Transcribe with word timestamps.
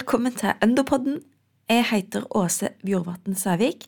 Velkommen 0.00 0.32
til 0.32 0.54
Endopodden. 0.64 1.18
Jeg 1.68 1.84
heter 1.90 2.22
Åse 2.32 2.70
Bjorvatn 2.80 3.34
Sævik, 3.36 3.82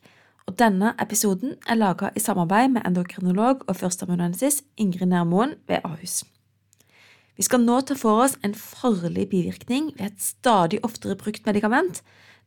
og 0.44 0.58
denne 0.60 0.90
episoden 1.00 1.54
er 1.64 1.78
laga 1.78 2.10
i 2.12 2.20
samarbeid 2.20 2.74
med 2.74 2.82
endokrinolog 2.84 3.62
og 3.64 3.78
førsteamanuensis 3.78 4.58
Ingrid 4.76 5.08
Nærmoen 5.08 5.54
ved 5.70 5.78
Ahus. 5.88 6.18
Vi 7.36 7.46
skal 7.46 7.64
nå 7.64 7.78
ta 7.80 7.96
for 7.96 8.20
oss 8.26 8.34
en 8.44 8.52
farlig 8.52 9.24
bivirkning 9.30 9.86
ved 9.94 10.10
et 10.10 10.20
stadig 10.20 10.82
oftere 10.84 11.16
brukt 11.16 11.48
medikament, 11.48 12.02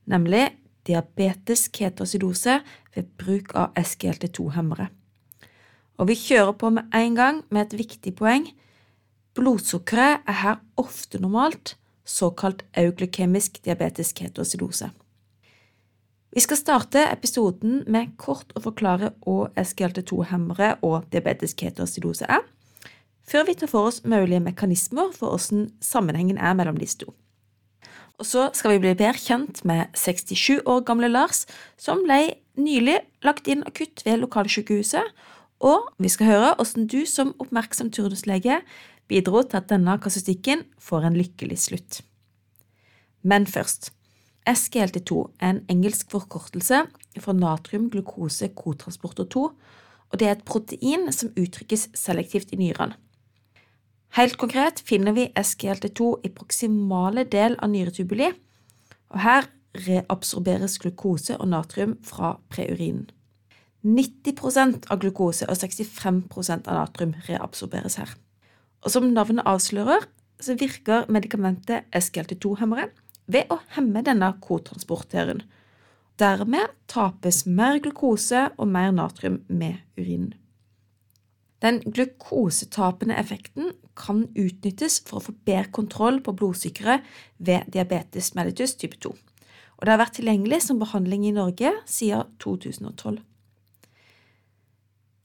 nemlig 0.06 0.44
diabetes 0.86 1.66
ketoacidose 1.74 2.60
ved 2.94 3.10
bruk 3.18 3.56
av 3.56 3.74
SGLT2-hemmere. 3.82 4.92
Og 5.98 6.12
vi 6.12 6.20
kjører 6.22 6.54
på 6.54 6.70
med 6.78 6.94
en 6.94 7.18
gang 7.18 7.42
med 7.50 7.66
et 7.66 7.80
viktig 7.82 8.14
poeng. 8.22 8.46
Blodsukkeret 9.34 10.22
er 10.22 10.40
her 10.44 10.62
ofte 10.78 11.18
normalt, 11.18 11.74
såkalt 12.06 12.64
euglykemisk 12.78 13.60
diabetisk 13.66 14.22
ketoacidose. 14.22 14.92
Vi 16.36 16.44
skal 16.44 16.58
starte 16.60 17.06
episoden 17.12 17.84
med 17.88 18.18
kort 18.20 18.50
å 18.56 18.62
forklare 18.66 19.14
hva 19.24 19.50
SGLT2-hemmere 19.56 20.74
og 20.84 21.06
diabetisk 21.14 21.62
ketoacidose 21.64 22.28
er, 22.28 22.44
før 23.26 23.48
vi 23.48 23.56
tar 23.58 23.72
for 23.72 23.90
oss 23.90 24.02
mulige 24.04 24.44
mekanismer 24.44 25.14
for 25.16 25.34
hvordan 25.34 25.70
sammenhengen 25.82 26.38
er 26.38 26.58
mellom 26.60 26.78
disse 26.78 27.00
to. 27.02 27.14
Og 28.20 28.28
så 28.28 28.50
skal 28.56 28.76
vi 28.76 28.82
bli 28.84 28.94
bedre 28.96 29.20
kjent 29.20 29.64
med 29.68 29.96
67 29.98 30.62
år 30.66 30.84
gamle 30.88 31.10
Lars, 31.12 31.46
som 31.78 32.04
ble 32.06 32.36
nylig 32.56 33.00
lagt 33.26 33.48
inn 33.52 33.66
akutt 33.68 34.06
ved 34.06 34.22
lokalsykehuset, 34.22 35.08
og 35.64 35.88
vi 36.04 36.12
skal 36.12 36.30
høre 36.30 36.54
hvordan 36.60 36.88
du 36.92 37.02
som 37.08 37.34
oppmerksom 37.40 37.92
turnuslege 37.96 38.60
bidro 39.08 39.44
til 39.44 39.60
at 39.62 39.70
denne 39.70 39.98
kasustikken 40.02 40.66
får 40.82 41.08
en 41.08 41.18
lykkelig 41.20 41.60
slutt. 41.68 42.02
Men 43.24 43.48
først. 43.48 43.92
SGLT2 44.46 45.16
er 45.42 45.50
en 45.50 45.64
engelsk 45.74 46.12
forkortelse 46.14 46.84
for 47.18 47.34
natrium-glukose-kotransporter 47.34 49.26
2, 49.34 49.46
og 50.12 50.20
det 50.22 50.28
er 50.28 50.36
et 50.36 50.46
protein 50.46 51.10
som 51.10 51.34
uttrykkes 51.34 51.88
selektivt 51.98 52.54
i 52.54 52.60
nyrene. 52.62 52.94
Helt 54.16 54.38
konkret 54.38 54.80
finner 54.86 55.12
vi 55.18 55.32
SGLT2 55.36 56.12
i 56.24 56.30
proksimale 56.32 57.26
del 57.26 57.58
av 57.60 57.74
nyretubuli, 57.74 58.30
og 59.12 59.20
her 59.26 59.50
reabsorberes 59.88 60.78
glukose 60.80 61.36
og 61.36 61.50
natrium 61.52 61.98
fra 62.06 62.38
preurinen. 62.54 63.10
90% 63.86 64.88
av 64.90 65.02
glukose 65.02 65.50
og 65.50 65.58
65% 65.60 66.70
av 66.70 66.80
natrium 66.80 67.12
reabsorberes 67.28 68.00
her. 68.00 68.16
Og 68.86 68.94
som 68.94 69.10
navnet 69.10 69.48
avslører, 69.50 70.06
så 70.42 70.54
virker 70.60 71.08
medikamentet 71.10 71.90
SGLT2-hemmere 71.96 72.92
ved 73.32 73.50
å 73.50 73.58
hemme 73.74 74.04
denne 74.06 74.30
kotransporteren. 74.44 75.42
Dermed 76.22 76.72
tapes 76.92 77.44
mer 77.50 77.80
glukose 77.84 78.46
og 78.56 78.70
mer 78.72 78.94
natrium 78.96 79.42
med 79.50 79.82
urinen. 79.98 80.36
Den 81.64 81.82
glukosetapende 81.82 83.18
effekten 83.18 83.72
kan 83.98 84.26
utnyttes 84.38 85.00
for 85.08 85.18
å 85.18 85.26
få 85.28 85.34
bedre 85.48 85.72
kontroll 85.74 86.20
på 86.22 86.36
blodsukkeret 86.38 87.08
ved 87.38 87.72
diabetes 87.74 88.34
mellitus 88.38 88.76
type 88.78 89.00
2, 89.02 89.12
og 89.12 89.82
det 89.82 89.92
har 89.92 90.02
vært 90.04 90.20
tilgjengelig 90.20 90.62
som 90.68 90.80
behandling 90.80 91.26
i 91.26 91.34
Norge 91.36 91.72
siden 91.90 92.36
2012. 92.44 93.18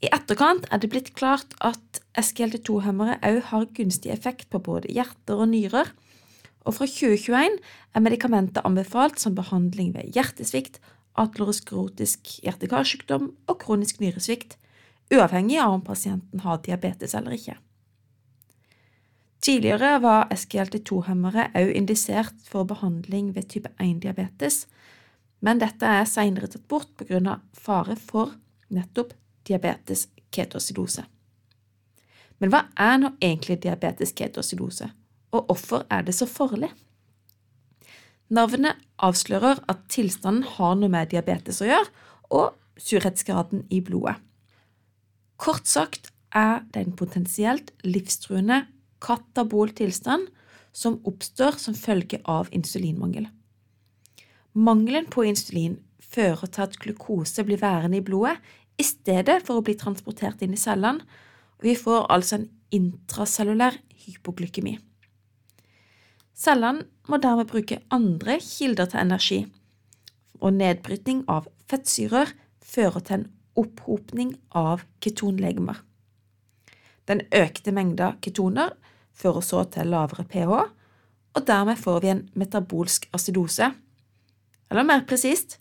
I 0.01 0.09
etterkant 0.09 0.65
er 0.73 0.81
det 0.81 0.89
blitt 0.93 1.11
klart 1.17 1.53
at 1.61 2.01
SGLT2-hemmere 2.17 3.19
òg 3.27 3.41
har 3.51 3.67
gunstig 3.77 4.13
effekt 4.15 4.49
på 4.53 4.61
både 4.65 4.89
hjerter 4.89 5.43
og 5.43 5.51
nyrer, 5.53 5.91
og 6.65 6.77
fra 6.77 6.89
2021 6.89 7.59
er 7.97 8.05
medikamentet 8.05 8.65
anbefalt 8.65 9.21
som 9.21 9.37
behandling 9.37 9.93
ved 9.97 10.09
hjertesvikt, 10.17 10.81
atleroskrotisk 11.21 12.39
hjerte-karsykdom 12.47 13.29
og 13.49 13.59
kronisk 13.61 14.01
nyresvikt, 14.01 14.57
uavhengig 15.13 15.59
av 15.61 15.77
om 15.77 15.85
pasienten 15.85 16.45
har 16.47 16.63
diabetes 16.65 17.17
eller 17.19 17.37
ikke. 17.37 17.59
Tidligere 19.45 19.95
var 20.05 20.29
SGLT2-hemmere 20.33 21.49
òg 21.57 21.73
indisert 21.77 22.41
for 22.49 22.69
behandling 22.69 23.35
ved 23.37 23.49
type 23.53 23.73
1-diabetes, 23.81 24.65
men 25.45 25.61
dette 25.61 25.85
er 25.85 26.09
senere 26.09 26.49
tatt 26.49 26.69
bort 26.69 27.05
av 27.09 27.41
fare 27.57 27.97
for 28.01 28.37
nettopp 28.73 29.17
diabetes 29.49 30.07
ketoacidose. 30.35 31.05
Men 32.41 32.53
hva 32.53 32.65
er 32.81 33.01
nå 33.01 33.13
egentlig 33.21 33.61
diabetes 33.65 34.15
ketoacidose, 34.17 34.89
og 35.37 35.51
hvorfor 35.51 35.85
er 35.93 36.07
det 36.07 36.17
så 36.17 36.29
farlig? 36.29 36.71
Navnet 38.31 38.79
avslører 39.03 39.61
at 39.69 39.85
tilstanden 39.91 40.47
har 40.57 40.77
noe 40.79 40.93
med 40.93 41.11
diabetes 41.11 41.61
å 41.65 41.69
gjøre, 41.69 41.91
og 42.31 42.55
surhetsgraden 42.81 43.65
i 43.75 43.81
blodet. 43.85 44.17
Kort 45.41 45.67
sagt 45.67 46.13
er 46.37 46.63
det 46.71 46.85
en 46.85 46.97
potensielt 46.97 47.73
livstruende 47.83 48.63
katabol 49.03 49.73
tilstand 49.75 50.29
som 50.73 51.01
oppstår 51.09 51.59
som 51.59 51.75
følge 51.75 52.21
av 52.29 52.51
insulinmangel. 52.55 53.27
Mangelen 54.53 55.09
på 55.11 55.25
insulin 55.27 55.79
fører 56.11 56.51
til 56.51 56.67
at 56.67 56.79
glukose 56.83 57.45
blir 57.47 57.61
værende 57.61 58.01
i 58.01 58.05
blodet 58.05 58.39
i 58.81 58.85
stedet 58.87 59.41
for 59.45 59.61
å 59.61 59.65
bli 59.65 59.77
transportert 59.79 60.41
inn 60.45 60.57
i 60.57 60.61
cellene, 60.61 61.05
og 61.61 61.67
vi 61.67 61.77
får 61.77 62.07
altså 62.13 62.39
en 62.39 62.49
intracellulær 62.73 63.77
hypoglykemi. 64.07 64.79
Cellene 66.41 66.87
må 67.11 67.19
dermed 67.21 67.51
bruke 67.51 67.83
andre 67.93 68.39
kilder 68.41 68.89
til 68.89 69.03
energi, 69.03 69.41
og 70.41 70.57
nedbrytning 70.57 71.27
av 71.29 71.51
fettsyrer 71.69 72.33
fører 72.65 73.05
til 73.05 73.19
en 73.19 73.29
opphopning 73.61 74.33
av 74.57 74.87
ketonlegemer. 75.05 75.83
Den 77.05 77.27
økte 77.35 77.75
mengda 77.77 78.15
ketoner 78.25 78.73
fører 79.13 79.45
så 79.45 79.65
til 79.75 79.91
lavere 79.93 80.25
pH, 80.25 80.61
og 81.31 81.47
dermed 81.47 81.79
får 81.79 81.99
vi 82.03 82.13
en 82.15 82.23
metabolsk 82.39 83.11
acidose, 83.15 83.69
eller 84.71 84.87
mer 84.87 85.05
presist 85.07 85.59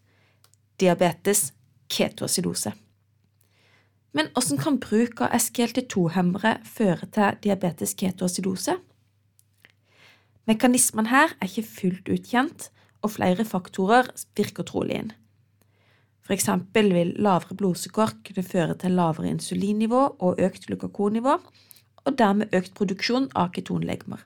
diabetes 0.79 1.49
ketoacidose. 1.91 2.71
Men 4.15 4.31
hvordan 4.33 4.57
kan 4.57 4.79
bruk 4.81 5.21
av 5.21 5.35
SGLT2-hemmere 5.37 6.55
føre 6.65 7.09
til 7.13 7.37
diabetes 7.43 7.93
ketoacidose? 7.99 8.79
Mekanismen 10.49 11.11
her 11.11 11.35
er 11.37 11.49
ikke 11.49 11.67
fullt 11.67 12.09
ut 12.09 12.29
kjent, 12.31 12.69
og 13.05 13.13
flere 13.15 13.45
faktorer 13.45 14.09
virker 14.35 14.65
trolig 14.67 14.97
inn. 14.97 15.11
Eksempel 16.29 16.91
vil 16.93 17.15
lavere 17.17 17.55
blodsukker 17.57 18.11
kunne 18.25 18.45
føre 18.45 18.75
til 18.77 18.93
lavere 18.97 19.31
insulinnivå 19.31 20.01
og 20.25 20.41
økt 20.45 20.67
glukakonnivå, 20.69 21.37
og 22.05 22.17
dermed 22.17 22.53
økt 22.53 22.75
produksjon 22.77 23.29
av 23.37 23.49
ketonlegemer. 23.55 24.21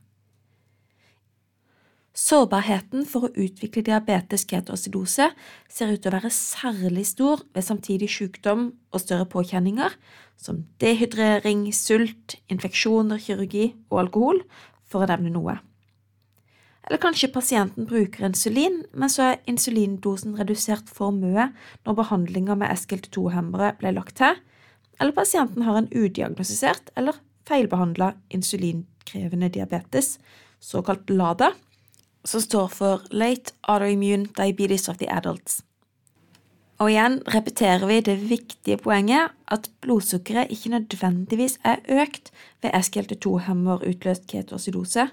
Sårbarheten 2.13 3.07
for 3.09 3.25
å 3.25 3.34
utvikle 3.34 3.81
diabetes 3.88 4.44
ketoacidose 4.46 5.31
ser 5.66 5.94
ut 5.96 6.03
til 6.03 6.12
å 6.12 6.19
være 6.19 6.29
særlig 6.29 7.07
stor 7.09 7.41
ved 7.56 7.66
samtidig 7.66 8.12
sykdom 8.13 8.68
og 8.94 9.01
større 9.01 9.25
påkjenninger, 9.34 9.96
som 10.38 10.62
dehydrering, 10.84 11.66
sult, 11.74 12.38
infeksjoner, 12.53 13.18
kirurgi 13.18 13.72
og 13.90 14.03
alkohol, 14.03 14.44
for 14.85 15.01
å 15.01 15.09
nevne 15.09 15.34
noe. 15.34 15.57
Eller 16.85 17.01
kanskje 17.01 17.31
pasienten 17.34 17.88
bruker 17.90 18.28
insulin, 18.28 18.84
men 18.94 19.09
så 19.09 19.31
er 19.31 19.44
insulindosen 19.50 20.38
redusert 20.38 20.91
for 20.94 21.16
mye 21.16 21.47
når 21.88 21.97
behandlinga 21.97 22.59
med 22.59 22.78
SGLT2-hemmere 22.78 23.74
ble 23.80 23.95
lagt 23.95 24.19
til, 24.22 24.38
eller 25.01 25.18
pasienten 25.18 25.66
har 25.66 25.80
en 25.80 25.89
udiagnostisert 25.89 26.94
eller 27.00 27.18
feilbehandla 27.50 28.13
insulinkrevende 28.36 29.50
diabetes, 29.56 30.19
såkalt 30.62 31.09
LADA, 31.09 31.54
som 32.25 32.42
står 32.42 32.68
for 32.72 33.04
Late 33.12 33.54
Autoimmune 33.64 34.30
Diabetes 34.38 34.90
of 34.90 34.98
the 34.98 35.10
Adults. 35.12 35.62
Og 36.81 36.90
igjen 36.92 37.20
repeterer 37.30 37.86
vi 37.88 38.00
det 38.04 38.16
viktige 38.30 38.80
poenget 38.81 39.31
at 39.52 39.70
blodsukkeret 39.84 40.52
ikke 40.52 40.74
nødvendigvis 40.74 41.60
er 41.64 41.84
økt 42.02 42.31
ved 42.64 42.74
SGLT2-hemmer 42.75 43.86
utløst 43.88 44.25
ketoacidose. 44.28 45.08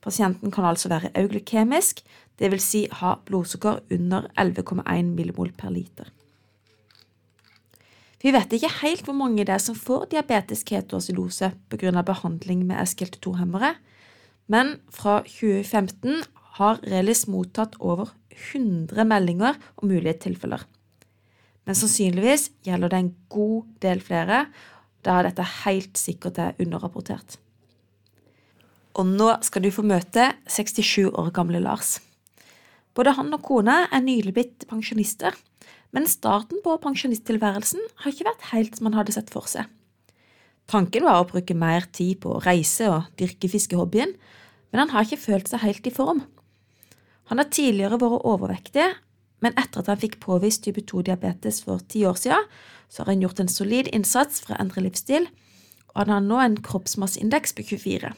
Pasienten 0.00 0.50
kan 0.50 0.64
altså 0.64 0.88
være 0.88 1.10
euglykemisk, 1.18 2.00
dvs. 2.40 2.62
Si 2.62 2.86
ha 3.02 3.14
blodsukker 3.26 3.82
under 3.92 4.30
11,1 4.38 5.02
millimol 5.02 5.52
per 5.58 5.74
liter. 5.74 6.08
Vi 8.22 8.32
vet 8.32 8.52
ikke 8.52 8.72
helt 8.82 9.04
hvor 9.04 9.16
mange 9.16 9.44
det 9.44 9.54
er 9.54 9.62
som 9.64 9.76
får 9.76 10.10
diabetes 10.12 10.62
ketoacidose 10.64 11.52
pga. 11.68 12.02
behandling 12.02 12.66
med 12.66 12.76
SGLT2-hemmere, 12.76 13.74
men 14.46 14.76
fra 14.90 15.22
2015 15.22 16.22
har 16.60 16.80
Relis 16.86 17.26
mottatt 17.30 17.78
over 17.80 18.12
100 18.52 19.06
meldinger 19.08 19.56
om 19.80 19.90
mulige 19.90 20.18
tilfeller. 20.26 20.62
Men 21.64 21.76
sannsynligvis 21.76 22.50
gjelder 22.66 22.92
det 22.92 23.00
en 23.00 23.14
god 23.32 23.70
del 23.84 24.02
flere, 24.04 24.44
da 25.04 25.20
dette 25.24 25.46
helt 25.64 25.96
sikkert 25.96 26.40
er 26.40 26.58
underrapportert. 26.60 27.38
Og 28.98 29.06
nå 29.06 29.30
skal 29.46 29.64
du 29.64 29.70
få 29.72 29.84
møte 29.86 30.32
67 30.50 31.08
år 31.08 31.30
gamle 31.34 31.60
Lars. 31.62 31.98
Både 32.96 33.14
han 33.16 33.30
og 33.32 33.44
kona 33.46 33.84
er 33.88 34.02
nylig 34.02 34.34
blitt 34.36 34.66
pensjonister, 34.68 35.36
men 35.94 36.08
starten 36.10 36.60
på 36.64 36.74
pensjonisttilværelsen 36.82 37.82
har 38.02 38.12
ikke 38.12 38.26
vært 38.26 38.48
helt 38.50 38.76
som 38.76 38.90
han 38.90 38.98
hadde 38.98 39.14
sett 39.14 39.30
for 39.32 39.46
seg. 39.50 39.70
Tanken 40.70 41.06
var 41.06 41.22
å 41.22 41.28
bruke 41.30 41.54
mer 41.58 41.86
tid 41.94 42.20
på 42.22 42.36
å 42.36 42.42
reise 42.44 42.86
og 42.90 43.08
dyrke 43.18 43.50
fiskehobbyen, 43.50 44.12
men 44.70 44.82
han 44.84 44.92
har 44.92 45.06
ikke 45.06 45.22
følt 45.22 45.50
seg 45.50 45.64
helt 45.64 45.86
i 45.86 45.94
form. 45.94 46.22
Han 47.30 47.38
har 47.38 47.50
tidligere 47.54 48.00
vært 48.02 48.26
overvektig, 48.26 48.88
men 49.40 49.54
etter 49.56 49.80
at 49.80 49.88
han 49.92 50.00
fikk 50.00 50.18
påvist 50.22 50.64
type 50.66 50.82
2-diabetes 50.90 51.62
for 51.64 51.82
ti 51.88 52.02
år 52.08 52.18
siden, 52.18 52.48
så 52.90 53.04
har 53.04 53.12
han 53.12 53.22
gjort 53.22 53.40
en 53.40 53.52
solid 53.52 53.88
innsats 53.94 54.42
for 54.42 54.56
å 54.56 54.58
endre 54.60 54.82
livsstil, 54.84 55.28
og 55.94 56.02
han 56.02 56.12
har 56.12 56.26
nå 56.26 56.40
en 56.42 56.58
kroppsmasseindeks 56.66 57.54
på 57.56 57.68
24. 57.70 58.12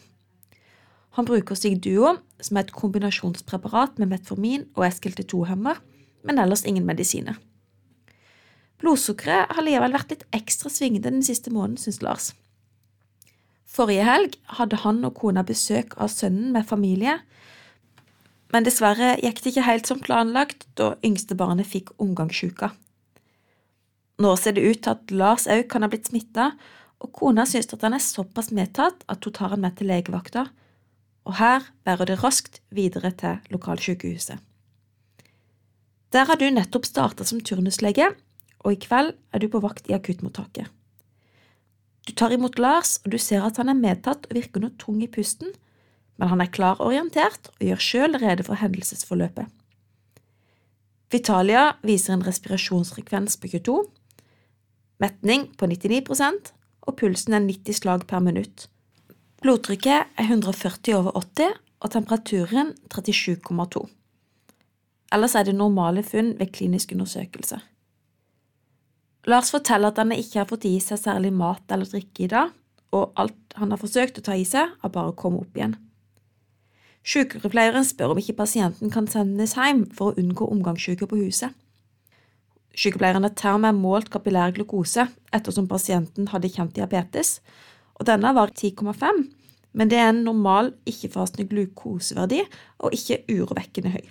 Han 1.18 1.28
bruker 1.28 1.58
Sigduo, 1.58 2.16
som 2.40 2.56
er 2.56 2.64
et 2.64 2.74
kombinasjonspreparat 2.74 4.00
med 4.00 4.14
metformin 4.14 4.64
og 4.72 4.86
SGLT2-hemmer, 4.88 5.80
men 6.24 6.40
ellers 6.40 6.64
ingen 6.64 6.88
medisiner. 6.88 7.36
Blodsukkeret 8.80 9.52
har 9.52 9.66
likevel 9.66 9.92
vært 9.94 10.14
litt 10.14 10.24
ekstra 10.34 10.72
svingende 10.72 11.12
den 11.12 11.26
siste 11.26 11.52
måneden, 11.52 11.76
syns 11.78 12.00
Lars. 12.02 12.30
Forrige 13.68 14.08
helg 14.08 14.40
hadde 14.56 14.80
han 14.82 15.04
og 15.06 15.14
kona 15.20 15.44
besøk 15.46 15.94
av 16.00 16.10
sønnen 16.12 16.50
med 16.56 16.66
familie, 16.68 17.20
men 18.52 18.66
dessverre 18.66 19.16
gikk 19.22 19.40
det 19.42 19.52
ikke 19.52 19.66
helt 19.66 19.88
som 19.88 20.00
planlagt 20.02 20.66
da 20.78 20.92
yngste 21.04 21.36
barnet 21.38 21.68
fikk 21.68 21.94
omgangssjuka. 22.02 22.72
Nå 24.22 24.34
ser 24.36 24.54
det 24.56 24.64
ut 24.66 24.82
til 24.84 24.92
at 24.92 25.14
Lars 25.14 25.48
òg 25.50 25.64
kan 25.72 25.82
ha 25.82 25.90
blitt 25.90 26.10
smitta, 26.10 26.52
og 27.02 27.10
kona 27.16 27.46
synes 27.48 27.72
at 27.72 27.82
han 27.82 27.96
er 27.96 28.04
såpass 28.04 28.52
medtatt 28.54 29.02
at 29.10 29.24
hun 29.24 29.34
tar 29.34 29.54
han 29.54 29.64
med 29.64 29.78
til 29.78 29.88
legevakta, 29.90 30.46
og 31.26 31.38
her 31.38 31.64
bærer 31.86 32.12
det 32.12 32.20
raskt 32.22 32.60
videre 32.70 33.10
til 33.18 33.40
lokalsykehuset. 33.54 34.38
Der 36.12 36.28
har 36.28 36.36
du 36.36 36.44
nettopp 36.52 36.84
starta 36.86 37.24
som 37.24 37.40
turnuslege, 37.40 38.10
og 38.62 38.74
i 38.74 38.78
kveld 38.78 39.14
er 39.32 39.42
du 39.42 39.48
på 39.50 39.62
vakt 39.64 39.88
i 39.88 39.96
akuttmottaket. 39.96 40.68
Du 42.06 42.12
tar 42.18 42.34
imot 42.34 42.58
Lars, 42.58 42.98
og 43.04 43.14
du 43.14 43.18
ser 43.18 43.46
at 43.46 43.56
han 43.56 43.70
er 43.70 43.78
medtatt 43.78 44.26
og 44.28 44.36
virker 44.36 44.62
noe 44.62 44.74
tung 44.78 45.00
i 45.02 45.10
pusten, 45.10 45.54
men 46.20 46.30
han 46.30 46.42
er 46.44 46.52
klar 46.52 46.80
orientert 46.84 47.50
og 47.56 47.66
gjør 47.66 47.82
sjøl 47.82 48.18
rede 48.22 48.46
for 48.46 48.60
hendelsesforløpet. 48.60 49.46
Vitalia 51.12 51.72
viser 51.84 52.14
en 52.14 52.24
respirasjonsfrekvens 52.24 53.36
på 53.40 53.50
22, 53.52 53.78
metning 55.02 55.48
på 55.60 55.68
99% 55.68 56.52
og 56.82 56.96
pulsen 56.98 57.36
er 57.36 57.44
90 57.44 57.78
slag 57.82 58.06
per 58.08 58.22
minutt. 58.24 58.68
Blodtrykket 59.42 60.14
er 60.18 60.30
140 60.30 60.96
over 60.98 61.18
80 61.18 61.58
og 61.82 61.90
temperaturen 61.90 62.72
37,2. 62.94 63.82
Ellers 65.12 65.34
er 65.36 65.44
det 65.44 65.54
normale 65.58 66.02
funn 66.06 66.32
ved 66.38 66.52
klinisk 66.54 66.94
undersøkelse. 66.94 67.58
Lars 69.26 69.52
forteller 69.54 69.92
at 69.92 70.00
han 70.00 70.14
ikke 70.14 70.40
har 70.40 70.48
fått 70.50 70.66
i 70.66 70.78
seg 70.82 70.98
særlig 70.98 71.32
mat 71.34 71.70
eller 71.70 71.86
drikke 71.86 72.24
i 72.24 72.30
dag, 72.32 72.50
og 72.92 73.12
alt 73.20 73.56
han 73.58 73.70
har 73.70 73.80
forsøkt 73.80 74.18
å 74.18 74.24
ta 74.26 74.34
i 74.38 74.46
seg, 74.48 74.72
har 74.82 74.94
bare 74.94 75.14
kommet 75.18 75.44
opp 75.44 75.58
igjen. 75.58 75.76
Sykepleieren 77.02 77.84
spør 77.84 78.14
om 78.14 78.20
ikke 78.20 78.36
pasienten 78.38 78.92
kan 78.94 79.08
sendes 79.10 79.56
hjem 79.58 79.88
for 79.96 80.12
å 80.12 80.22
unngå 80.22 80.46
omgangssyke 80.54 81.08
på 81.10 81.18
huset. 81.24 81.50
Sykepleieren 82.78 83.26
og 83.26 83.60
med 83.60 83.76
målt 83.76 84.08
kapillær 84.10 84.54
glukose 84.54 85.08
ettersom 85.34 85.66
pasienten 85.68 86.30
hadde 86.32 86.48
kjent 86.48 86.74
diabetes, 86.76 87.40
og 87.98 88.06
denne 88.08 88.32
var 88.34 88.54
10,5, 88.54 89.26
men 89.72 89.90
det 89.90 89.98
er 89.98 90.12
en 90.12 90.24
normal 90.24 90.72
ikke-fasende 90.88 91.48
glukoseverdi 91.50 92.42
og 92.78 92.94
ikke 92.96 93.22
urovekkende 93.28 93.92
høy. 93.92 94.04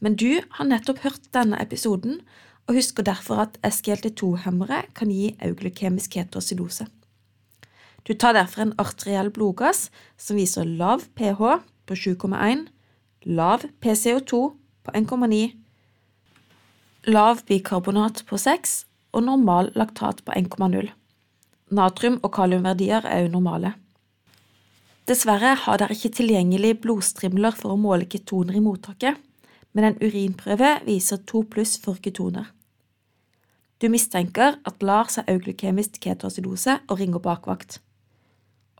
Men 0.00 0.18
du 0.20 0.42
har 0.58 0.68
nettopp 0.68 1.00
hørt 1.02 1.30
denne 1.34 1.58
episoden 1.62 2.20
og 2.68 2.76
husker 2.76 3.06
derfor 3.06 3.40
at 3.46 3.58
SGLT2-hemmere 3.64 4.84
kan 4.96 5.10
gi 5.12 5.32
euglykemisk 5.42 6.16
ketoacidose. 6.16 6.86
Du 8.04 8.12
tar 8.14 8.36
derfor 8.36 8.62
en 8.62 8.74
arteriell 8.78 9.30
blodgass 9.32 9.88
som 10.20 10.36
viser 10.36 10.68
lav 10.68 11.06
pH 11.16 11.40
på 11.88 11.96
7,1, 11.96 12.66
lav 13.24 13.64
PCO2 13.80 14.40
på 14.84 14.92
1,9, 14.92 15.38
lav 17.08 17.40
bikarbonat 17.48 18.24
på 18.28 18.36
6 18.40 18.74
og 19.16 19.24
normal 19.24 19.70
laktat 19.78 20.20
på 20.24 20.36
1,0. 20.36 20.90
Natrium- 21.72 22.20
og 22.22 22.32
kaliumverdier 22.36 23.08
er 23.08 23.28
unormale. 23.28 23.72
Dessverre 25.08 25.54
har 25.64 25.80
dere 25.80 25.96
ikke 25.96 26.12
tilgjengelig 26.16 26.78
blodstrimler 26.84 27.56
for 27.56 27.74
å 27.74 27.80
måle 27.80 28.08
ketoner 28.08 28.56
i 28.56 28.62
mottaket, 28.64 29.16
men 29.72 29.88
en 29.88 29.98
urinprøve 30.00 30.78
viser 30.86 31.24
2 31.28 31.42
pluss 31.52 31.74
for 31.80 32.00
ketoner. 32.00 32.46
Du 33.80 33.90
mistenker 33.92 34.60
at 34.64 34.84
Lars 34.86 35.18
har 35.18 35.28
euglykemisk 35.28 35.98
ketoacidose 36.04 36.78
og 36.88 37.00
ringer 37.00 37.20
bakvakt. 37.20 37.80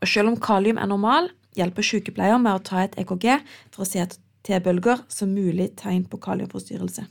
Og 0.01 0.09
selv 0.11 0.31
om 0.31 0.39
kalium 0.41 0.79
er 0.81 0.89
normal, 0.91 1.29
hjelper 1.55 1.85
sykepleier 1.85 2.39
med 2.41 2.57
å 2.57 2.63
ta 2.63 2.83
et 2.83 2.97
EKG 2.99 3.29
for 3.71 3.85
å 3.85 3.89
se 3.89 4.01
etter 4.03 4.21
T-bølger 4.45 5.01
som 5.09 5.31
mulig 5.33 5.71
tegn 5.79 6.03
på 6.09 6.19
kaliumforstyrrelse. 6.21 7.07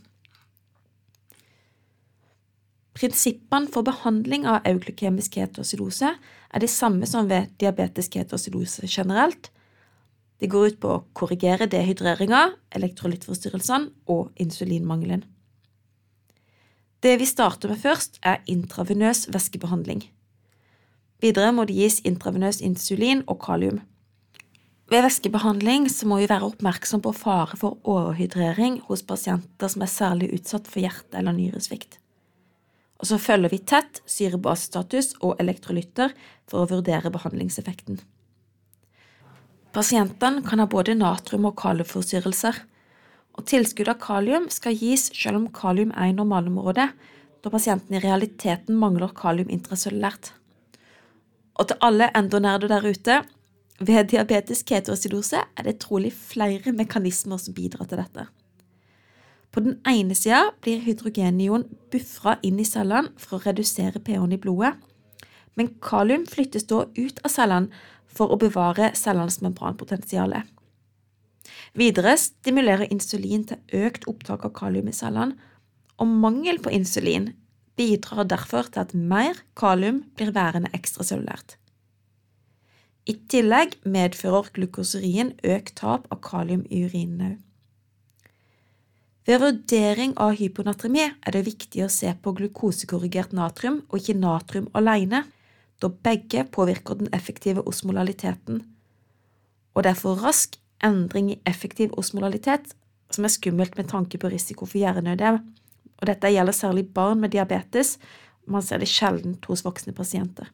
Prinsippene 2.95 3.71
for 3.75 3.83
behandling 3.87 4.45
av 4.47 4.63
euglykemisk 4.71 5.35
ketoacidose 5.35 6.13
er 6.15 6.63
de 6.63 6.71
samme 6.71 7.09
som 7.11 7.27
ved 7.27 7.51
diabetisk 7.59 8.15
ketoacidose 8.15 8.87
generelt. 8.87 9.51
De 10.39 10.47
går 10.51 10.75
ut 10.75 10.81
på 10.83 10.93
å 10.93 11.03
korrigere 11.17 11.67
dehydreringa, 11.71 12.53
elektrolyttforstyrrelsene 12.79 13.91
og 14.15 14.31
insulinmangelen. 14.39 15.25
Det 17.03 17.19
vi 17.21 17.27
starter 17.29 17.75
med 17.75 17.83
først, 17.83 18.21
er 18.23 18.47
intravenøs 18.49 19.27
væskebehandling. 19.35 20.07
Videre 21.25 21.55
må 21.57 21.65
det 21.65 21.79
gis 21.79 22.03
intravenøs 22.05 22.61
insulin 22.61 23.23
og 23.25 23.39
kalium. 23.47 23.81
Ved 24.93 25.01
væskebehandling 25.07 25.87
må 26.05 26.19
vi 26.21 26.29
være 26.29 26.45
oppmerksom 26.51 27.01
på 27.01 27.15
fare 27.17 27.57
for 27.57 27.79
overhydrering 27.89 28.83
hos 28.89 29.03
pasienter 29.03 29.71
som 29.73 29.83
er 29.87 29.89
særlig 29.89 30.29
utsatt 30.37 30.69
for 30.69 30.85
hjerte- 30.85 31.17
eller 31.17 31.33
nyresvikt. 31.33 31.97
Og 33.01 33.09
så 33.09 33.17
følger 33.19 33.55
vi 33.55 33.63
tett 33.65 34.03
syrebasestatus 34.05 35.15
og 35.23 35.41
elektrolytter 35.41 36.13
for 36.47 36.61
å 36.61 36.69
vurdere 36.75 37.13
behandlingseffekten. 37.17 38.03
Pasientene 39.73 40.45
kan 40.45 40.61
ha 40.61 40.69
både 40.69 40.93
natrium- 40.95 41.49
og 41.49 41.57
kaliumforstyrrelser 41.57 42.61
og 43.35 43.49
tilskudd 43.49 43.89
av 43.89 43.99
kalium 44.05 44.51
skal 44.53 44.77
gis 44.77 45.09
selv 45.17 45.41
om 45.41 45.49
kalium 45.49 45.91
er 45.97 46.13
i 46.13 46.17
normalområdet, 46.21 46.91
da 47.43 47.51
pasienten 47.51 47.97
i 47.97 48.05
realiteten 48.05 48.77
mangler 48.77 49.17
kalium 49.17 49.49
intracellulært. 49.49 50.35
Og 51.55 51.69
til 51.71 51.81
alle 51.87 52.11
endonerder 52.17 52.69
der 52.69 52.87
ute, 52.87 53.21
ved 53.81 54.09
diabetisk 54.11 54.67
ketoacidose 54.71 55.41
er 55.43 55.67
det 55.67 55.81
trolig 55.83 56.13
flere 56.15 56.73
mekanismer 56.73 57.39
som 57.43 57.55
bidrar 57.55 57.89
til 57.91 57.99
dette. 57.99 58.27
På 59.51 59.63
den 59.63 59.79
ene 59.87 60.15
sida 60.19 60.49
blir 60.63 60.83
hydrogenion 60.83 61.67
bufra 61.91 62.39
inn 62.43 62.59
i 62.59 62.67
cellene 62.67 63.13
for 63.19 63.39
å 63.39 63.45
redusere 63.45 64.03
pH-en 64.03 64.35
i 64.35 64.39
blodet, 64.39 64.75
men 65.55 65.71
kalium 65.83 66.25
flyttes 66.27 66.67
da 66.71 66.85
ut 66.87 67.21
av 67.23 67.31
cellene 67.31 67.85
for 68.07 68.31
å 68.31 68.39
bevare 68.39 68.93
cellenes 68.99 69.41
membranpotensial. 69.43 70.35
Videre 71.75 72.17
stimulerer 72.19 72.91
insulin 72.95 73.47
til 73.47 73.85
økt 73.87 74.09
opptak 74.11 74.47
av 74.47 74.55
kalium 74.59 74.91
i 74.91 74.95
cellene, 74.95 75.39
og 75.99 76.11
mangel 76.11 76.59
på 76.59 76.73
insulin 76.75 77.31
bidrar 77.79 78.29
derfor 78.31 78.69
til 78.71 78.85
at 78.85 78.95
mer 78.95 79.41
kalium 79.59 80.03
blir 80.17 80.33
værende 80.35 80.71
ekstracellulært. 80.77 81.57
I 83.05 83.19
tillegg 83.29 83.77
medfører 83.85 84.49
glukoserien 84.57 85.35
økt 85.45 85.75
tap 85.81 86.07
av 86.15 86.23
kalium 86.25 86.63
i 86.71 86.85
urinen. 86.87 87.41
Ved 89.25 89.41
vurdering 89.41 90.13
av 90.21 90.37
hyponatremi 90.37 91.05
er 91.05 91.33
det 91.33 91.47
viktig 91.47 91.85
å 91.85 91.93
se 91.93 92.11
på 92.21 92.33
glukosekorrigert 92.37 93.33
natrium 93.37 93.83
og 93.89 93.99
ikke 94.01 94.17
natrium 94.21 94.69
alene, 94.77 95.25
da 95.81 95.89
begge 95.89 96.45
påvirker 96.53 97.01
den 97.01 97.11
effektive 97.17 97.65
osmolaliteten, 97.69 98.63
og 99.75 99.83
det 99.83 99.91
er 99.91 99.99
for 99.99 100.21
rask 100.23 100.57
endring 100.85 101.33
i 101.33 101.41
effektiv 101.49 101.93
osmolalitet, 101.99 102.75
som 103.11 103.27
er 103.27 103.33
skummelt 103.33 103.77
med 103.79 103.91
tanke 103.91 104.19
på 104.21 104.31
risiko 104.31 104.69
for 104.69 104.79
hjerneødem. 104.81 105.41
Og 106.01 106.09
dette 106.11 106.33
gjelder 106.33 106.57
særlig 106.57 106.89
barn 106.95 107.21
med 107.23 107.35
diabetes, 107.35 107.97
og 108.45 108.57
man 108.57 108.65
ser 108.65 108.83
det 108.83 108.91
sjeldent 108.91 109.47
hos 109.49 109.65
voksne 109.65 109.95
pasienter. 109.97 110.51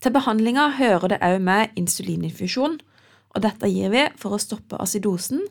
Til 0.00 0.14
behandlinga 0.14 0.70
hører 0.78 1.12
det 1.12 1.20
òg 1.24 1.40
med 1.44 1.74
insulininfusjon, 1.76 2.78
og 3.30 3.42
dette 3.44 3.68
gir 3.68 3.92
vi 3.92 4.06
for 4.18 4.34
å 4.34 4.40
stoppe 4.40 4.78
acidosen, 4.80 5.42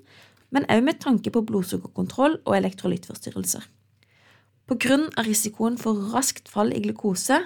men 0.49 0.65
òg 0.71 0.81
med 0.85 1.01
tanke 1.03 1.31
på 1.33 1.43
blodsukkerkontroll 1.45 2.39
og 2.45 2.55
elektrolyttforstyrrelser. 2.57 3.67
På 4.69 4.77
grunn 4.77 5.07
av 5.17 5.25
risikoen 5.25 5.77
for 5.81 5.97
raskt 6.13 6.49
fall 6.49 6.73
i 6.73 6.81
glukose 6.83 7.39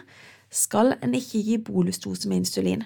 skal 0.54 0.96
en 1.02 1.16
ikke 1.18 1.42
gi 1.44 1.58
bolustose 1.60 2.30
med 2.30 2.44
insulin. 2.44 2.84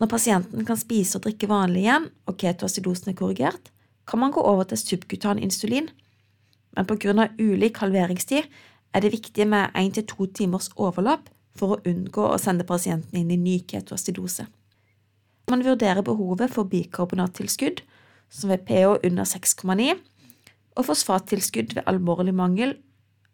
Når 0.00 0.10
pasienten 0.12 0.64
kan 0.68 0.76
spise 0.76 1.16
og 1.16 1.24
drikke 1.24 1.48
vanlig 1.48 1.86
igjen, 1.86 2.10
og 2.28 2.36
ketoacidosen 2.40 3.12
er 3.12 3.18
korrigert, 3.18 3.70
kan 4.06 4.20
man 4.20 4.32
gå 4.32 4.42
over 4.44 4.68
til 4.68 4.80
subkutan 4.80 5.40
insulin, 5.42 5.88
men 6.76 7.18
av 7.18 7.40
ulik 7.40 7.80
halveringstid 7.80 8.44
er 8.94 9.00
det 9.00 9.12
viktig 9.12 9.46
med 9.48 9.72
én 9.74 9.92
til 9.92 10.06
to 10.06 10.26
timers 10.26 10.70
overlapp 10.76 11.28
for 11.56 11.76
å 11.76 11.80
unngå 11.88 12.24
å 12.28 12.38
sende 12.38 12.66
pasienten 12.68 13.16
inn 13.18 13.32
i 13.32 13.40
ny 13.40 13.58
ketoacidose. 13.68 14.46
Man 15.50 15.62
vurderer 15.62 16.02
behovet 16.02 16.52
for 16.52 16.68
bikarbonattilskudd, 16.68 17.80
som 18.28 18.50
ved 18.50 18.66
pH 18.66 18.98
under 19.06 19.24
6,9, 19.24 19.96
og 20.76 20.84
fosfattilskudd 20.88 21.76
ved 21.76 21.86
alvorlig 21.88 22.34
mangel 22.34 22.74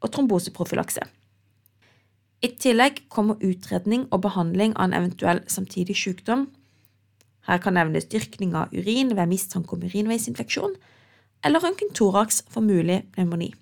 og 0.02 0.12
tromboseprofylakse. 0.14 1.06
I 2.42 2.50
tillegg 2.58 3.04
kommer 3.10 3.38
utredning 3.42 4.08
og 4.10 4.24
behandling 4.26 4.74
av 4.74 4.88
en 4.88 4.96
eventuell 4.98 5.40
samtidig 5.50 5.94
sykdom. 5.98 6.48
Her 7.46 7.62
kan 7.62 7.78
nevnes 7.78 8.08
dyrkning 8.10 8.54
av 8.58 8.74
urin 8.74 9.14
ved 9.16 9.30
mistanke 9.30 9.76
om 9.76 9.84
urinveisinfeksjon, 9.86 10.74
eller 11.44 11.62
røntgentoraks 11.64 12.44
for 12.50 12.64
mulig 12.64 13.02
pneumoni. 13.14 13.52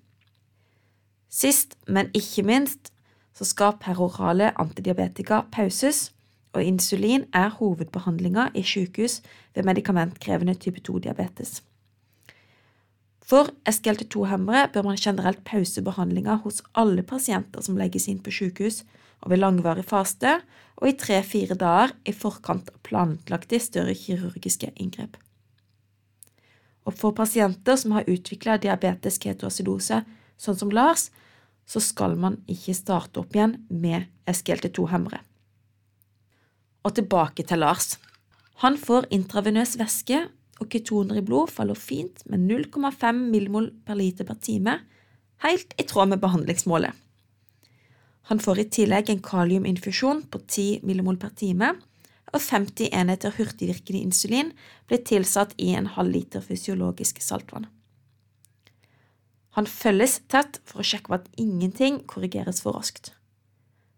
Sist, 1.31 1.77
men 1.87 2.09
ikke 2.13 2.43
minst, 2.43 2.91
så 3.33 3.47
skal 3.47 3.77
perorale 3.79 4.51
antidiabetika 4.59 5.41
pauses, 5.51 6.11
og 6.53 6.63
insulin 6.67 7.25
er 7.33 7.49
hovedbehandlinga 7.55 8.49
i 8.55 8.63
sykehus 8.63 9.21
ved 9.55 9.63
medikamentkrevende 9.63 10.53
type 10.59 10.81
2-diabetes. 10.83 11.61
For 13.23 13.47
SGLT2-hemmere 13.69 14.67
bør 14.73 14.83
man 14.89 14.99
generelt 14.99 15.43
pause 15.47 15.81
behandlinga 15.81 16.41
hos 16.43 16.59
alle 16.75 17.03
pasienter 17.07 17.63
som 17.63 17.77
legges 17.79 18.09
inn 18.11 18.19
på 18.19 18.33
sykehus 18.35 18.81
og 19.21 19.31
ved 19.31 19.39
langvarig 19.39 19.85
faste, 19.87 20.41
og 20.75 20.89
i 20.89 20.97
tre–fire 20.99 21.55
dager 21.55 21.93
i 22.05 22.11
forkant 22.11 22.73
av 22.73 22.81
planlagte 22.83 23.59
større 23.61 23.95
kirurgiske 23.95 24.73
inngrep. 24.75 25.15
Og 26.87 26.95
for 26.97 27.13
pasienter 27.17 27.77
som 27.77 27.93
har 27.95 28.09
utvikla 28.09 28.57
diabetes 28.61 29.19
ketoacidose, 29.21 30.01
sånn 30.41 30.57
som 30.57 30.71
Lars, 30.73 31.09
så 31.69 31.79
skal 31.83 32.17
man 32.19 32.39
ikke 32.49 32.75
starte 32.75 33.21
opp 33.21 33.35
igjen 33.35 33.59
med 33.69 34.09
SGLT2-hemmere. 34.29 35.21
Og 36.81 36.95
tilbake 36.97 37.45
til 37.45 37.61
Lars. 37.61 37.95
Han 38.65 38.77
får 38.81 39.07
intravenøs 39.13 39.77
væske 39.79 40.23
og 40.61 40.69
ketoner 40.69 41.21
i 41.21 41.25
blod 41.25 41.49
faller 41.53 41.77
fint 41.77 42.23
med 42.29 42.43
0,5 42.49 43.21
millimol 43.29 43.71
per 43.85 43.97
liter 43.97 44.27
per 44.27 44.37
time, 44.41 44.79
helt 45.45 45.73
i 45.81 45.85
tråd 45.89 46.11
med 46.11 46.21
behandlingsmålet. 46.21 46.93
Han 48.29 48.41
får 48.41 48.61
i 48.61 48.67
tillegg 48.77 49.09
en 49.09 49.23
kaliuminfusjon 49.25 50.21
på 50.29 50.41
10 50.45 50.85
millimol 50.85 51.17
per 51.21 51.33
time, 51.37 51.73
og 52.31 52.39
50 52.39 52.89
enheter 52.95 53.33
hurtigvirkende 53.35 54.01
insulin 54.01 54.51
blir 54.87 55.03
tilsatt 55.07 55.53
i 55.59 55.73
en 55.75 55.89
halv 55.95 56.13
liter 56.15 56.43
fysiologisk 56.43 57.21
saltvann. 57.23 57.67
Han 59.57 59.67
følges 59.67 60.21
tett 60.31 60.61
for 60.63 60.79
å 60.79 60.87
sjekke 60.87 61.17
at 61.17 61.27
ingenting 61.39 61.99
korrigeres 62.07 62.61
for 62.63 62.77
raskt. 62.77 63.11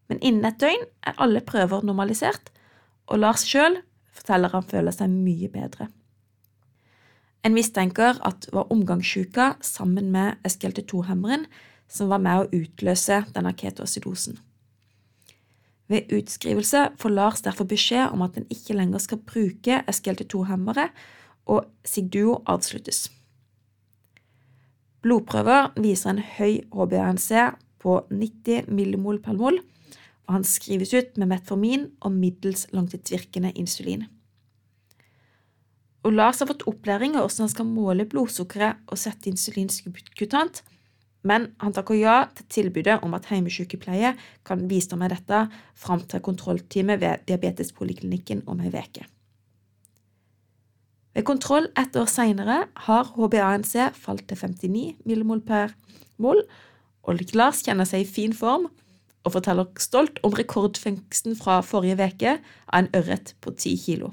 Men 0.10 0.22
innen 0.26 0.48
et 0.50 0.62
døgn 0.62 0.88
er 1.06 1.20
alle 1.22 1.44
prøver 1.46 1.86
normalisert, 1.86 2.50
og 3.06 3.22
Lars 3.22 3.46
sjøl 3.46 3.78
forteller 4.14 4.54
han 4.54 4.66
føler 4.66 4.96
seg 4.96 5.14
mye 5.14 5.50
bedre. 5.54 5.90
En 7.44 7.54
mistenker 7.54 8.18
at 8.24 8.48
det 8.48 8.56
var 8.56 8.72
omgangssjuka 8.72 9.54
sammen 9.66 10.10
med 10.14 10.40
SGLT2-hemmeren 10.48 11.46
som 11.92 12.10
var 12.10 12.24
med 12.24 12.40
å 12.40 12.62
utløse 12.64 13.20
denne 13.36 13.52
ketoacidosen. 13.60 14.40
Ved 15.92 16.14
utskrivelse 16.16 16.86
får 17.00 17.12
Lars 17.14 17.44
derfor 17.44 17.68
beskjed 17.70 18.14
om 18.14 18.24
at 18.26 18.38
en 18.40 18.48
ikke 18.54 18.76
lenger 18.78 19.04
skal 19.04 19.20
bruke 19.28 19.82
SGLT2-hemmere, 19.92 20.88
og 21.46 21.68
Sigduo 21.84 22.40
avsluttes. 22.48 23.10
Blodprøver 25.04 25.74
viser 25.84 26.14
en 26.14 26.24
høy 26.38 26.62
HbA1c 26.72 27.58
på 27.84 28.00
90 28.10 28.72
millimol 28.72 29.20
per 29.20 29.36
mol, 29.36 29.60
og 30.24 30.38
han 30.38 30.48
skrives 30.48 30.96
ut 30.96 31.18
med 31.20 31.34
metformin 31.34 31.90
og 32.00 32.16
middels 32.16 32.70
langtidsvirkende 32.72 33.52
insulin 33.60 34.08
og 36.04 36.16
Lars 36.18 36.42
har 36.44 36.50
fått 36.50 36.66
opplæring 36.68 37.16
i 37.16 37.20
hvordan 37.22 37.46
han 37.46 37.52
skal 37.54 37.70
måle 37.70 38.06
blodsukkeret 38.10 38.84
og 38.92 39.00
sette 39.00 39.32
insulin 39.32 39.72
subkutant, 39.72 40.62
men 41.24 41.50
han 41.64 41.74
takker 41.76 41.98
ja 41.98 42.16
til 42.36 42.48
tilbudet 42.58 43.00
om 43.06 43.16
at 43.16 43.30
heimesykepleie 43.32 44.14
kan 44.46 44.68
bistå 44.68 45.00
med 45.00 45.14
dette 45.16 45.46
fram 45.80 46.04
til 46.08 46.24
kontrolltime 46.24 47.00
ved 47.02 47.24
diabetespoliklinikken 47.30 48.44
om 48.48 48.62
ei 48.64 48.72
uke. 48.74 49.08
Ved 51.14 51.26
kontroll 51.30 51.68
ett 51.78 51.96
år 51.96 52.10
senere 52.10 52.64
har 52.88 53.12
HbA1c 53.16 53.92
falt 53.94 54.26
til 54.28 54.38
59 54.38 55.06
millimol 55.06 55.44
per 55.46 55.76
mol, 56.18 56.42
og 57.04 57.22
Lars 57.38 57.62
kjenner 57.64 57.86
seg 57.86 58.04
i 58.04 58.10
fin 58.10 58.34
form 58.34 58.70
og 59.24 59.36
forteller 59.36 59.70
stolt 59.80 60.20
om 60.26 60.34
rekordfengsten 60.36 61.38
fra 61.40 61.62
forrige 61.64 62.00
uke 62.02 62.38
av 62.68 62.80
en 62.82 62.90
ørret 62.98 63.36
på 63.42 63.54
10 63.54 63.78
kilo. 63.86 64.12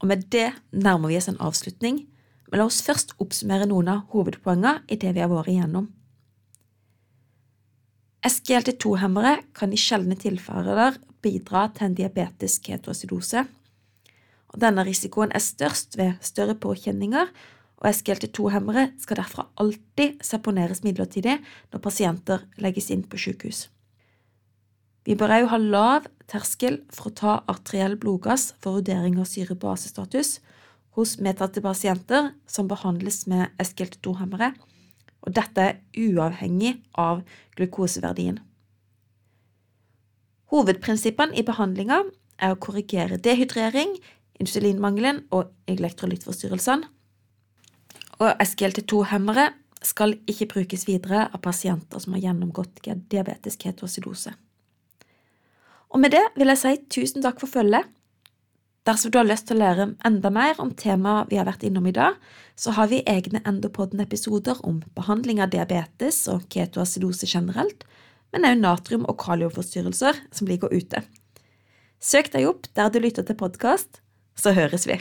Og 0.00 0.08
med 0.08 0.30
det 0.32 0.48
nærmer 0.72 1.10
vi 1.10 1.18
oss 1.18 1.28
en 1.28 1.40
avslutning, 1.40 2.06
men 2.50 2.60
la 2.60 2.66
oss 2.66 2.82
først 2.82 3.14
oppsummere 3.22 3.68
noen 3.70 3.88
av 3.92 4.02
hovedpoengene 4.12 4.82
i 4.90 4.98
det 4.98 5.14
vi 5.14 5.22
har 5.22 5.30
vært 5.30 5.52
igjennom. 5.52 5.86
SGLT2-hemmere 8.26 9.38
kan 9.56 9.72
i 9.72 9.78
sjeldne 9.80 10.18
tilfeller 10.20 10.98
bidra 11.24 11.68
til 11.72 11.88
en 11.88 11.96
diabetisk 11.96 12.66
ketoacidose. 12.68 13.46
Og 14.50 14.60
denne 14.60 14.84
risikoen 14.84 15.32
er 15.32 15.44
størst 15.44 15.96
ved 15.96 16.18
større 16.26 16.56
påkjenninger, 16.58 17.30
og 17.80 17.88
SGLT2-hemmere 17.88 18.90
skal 19.00 19.22
derfor 19.22 19.48
alltid 19.62 20.20
seponeres 20.26 20.82
midlertidig 20.84 21.38
når 21.72 21.84
pasienter 21.84 22.44
legges 22.60 22.90
inn 22.92 23.06
på 23.08 23.20
sykehus. 23.20 23.68
Vi 25.08 25.16
bør 25.16 25.32
òg 25.38 25.46
ha 25.54 25.58
lav 25.62 26.10
terskel 26.28 26.82
for 26.92 27.08
å 27.08 27.16
ta 27.16 27.36
arteriell 27.48 27.96
blodgass 27.96 28.50
for 28.60 28.82
vurdering 28.82 29.16
av 29.22 29.30
syrebasestatus 29.30 30.36
hos 30.98 31.18
medtatte 31.22 31.62
pasienter 31.62 32.32
som 32.50 32.68
behandles 32.70 33.24
med 33.30 33.50
SGLT2-hemmere, 33.62 34.52
og 35.20 35.34
dette 35.36 35.66
er 35.66 35.80
uavhengig 36.00 36.78
av 36.98 37.22
glukoseverdien. 37.58 38.40
Hovedprinsippene 40.50 41.36
i 41.38 41.44
behandlinga 41.46 42.00
er 42.40 42.54
å 42.54 42.58
korrigere 42.58 43.20
dehydrering, 43.22 43.94
insulinmangelen 44.40 45.22
og 45.36 45.52
elektrolyttforstyrrelsene. 45.70 46.88
Og 48.20 48.42
SGLT2-hemmere 48.42 49.50
skal 49.86 50.16
ikke 50.28 50.48
brukes 50.50 50.84
videre 50.88 51.26
av 51.30 51.40
pasienter 51.44 52.02
som 52.02 52.16
har 52.16 52.26
gjennomgått 52.26 52.82
diabetisk 52.84 53.62
ketoacidose. 53.64 54.32
Og 55.90 56.02
med 56.02 56.12
det 56.14 56.22
vil 56.36 56.52
jeg 56.52 56.60
si 56.60 56.74
tusen 56.98 57.24
takk 57.24 57.40
for 57.42 57.50
følget. 57.50 57.86
Dersom 58.88 59.12
du 59.12 59.18
har 59.18 59.28
lyst 59.28 59.44
til 59.48 59.58
å 59.58 59.60
lære 59.60 59.86
enda 60.08 60.30
mer 60.32 60.60
om 60.62 60.70
temaet 60.72 61.28
vi 61.28 61.36
har 61.36 61.44
vært 61.48 61.66
innom 61.68 61.84
i 61.90 61.92
dag, 61.92 62.16
så 62.56 62.72
har 62.76 62.88
vi 62.88 63.02
egne 63.08 63.42
Endopodden-episoder 63.44 64.62
om 64.64 64.80
behandling 64.96 65.42
av 65.44 65.52
diabetes 65.52 66.22
og 66.32 66.46
ketoacidose 66.52 67.28
generelt, 67.28 67.84
men 68.32 68.46
også 68.48 68.62
natrium- 68.62 69.06
og 69.08 69.18
kaliumforstyrrelser 69.20 70.22
som 70.32 70.48
ligger 70.48 70.72
ute. 70.72 71.04
Søk 72.00 72.32
deg 72.32 72.48
opp 72.48 72.70
der 72.74 72.88
du 72.88 73.02
lytter 73.04 73.26
til 73.26 73.36
podkast, 73.36 74.00
så 74.40 74.56
høres 74.56 74.88
vi. 74.88 74.96